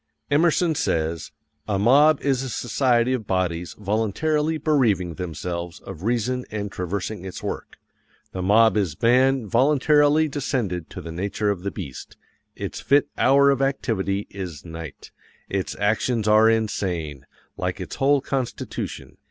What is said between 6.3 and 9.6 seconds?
and traversing its work. The mob is man